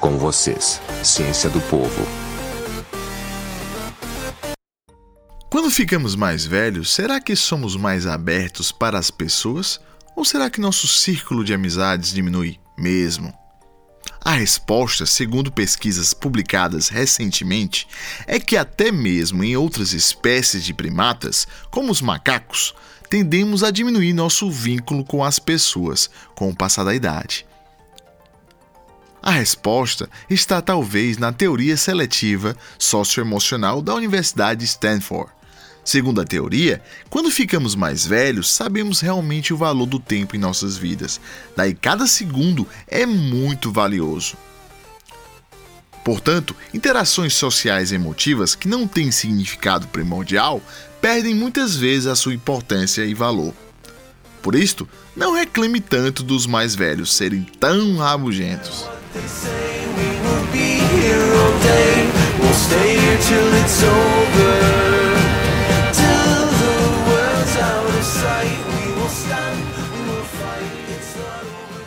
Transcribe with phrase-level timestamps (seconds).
[0.00, 2.06] Com vocês, Ciência do Povo.
[5.50, 9.80] Quando ficamos mais velhos, será que somos mais abertos para as pessoas?
[10.14, 13.34] Ou será que nosso círculo de amizades diminui mesmo?
[14.20, 17.88] A resposta, segundo pesquisas publicadas recentemente,
[18.24, 22.72] é que até mesmo em outras espécies de primatas, como os macacos,
[23.10, 27.48] tendemos a diminuir nosso vínculo com as pessoas com o passar da idade.
[29.28, 35.30] A resposta está talvez na teoria seletiva socioemocional da Universidade de Stanford.
[35.84, 40.78] Segundo a teoria, quando ficamos mais velhos, sabemos realmente o valor do tempo em nossas
[40.78, 41.20] vidas.
[41.54, 44.34] Daí cada segundo é muito valioso.
[46.02, 50.62] Portanto, interações sociais emotivas que não têm significado primordial
[51.02, 53.52] perdem muitas vezes a sua importância e valor.
[54.40, 58.88] Por isto, não reclame tanto dos mais velhos serem tão rabugentos.
[59.14, 62.10] They say we will be here all day.
[62.40, 64.54] We'll stay here till it's over.
[65.96, 66.76] Till the
[67.08, 68.58] world's out of sight.
[68.68, 70.72] We will stand, we will fight.
[70.94, 71.77] It's not over.